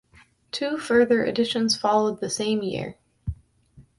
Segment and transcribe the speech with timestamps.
[0.51, 2.97] Two further editions followed the same year.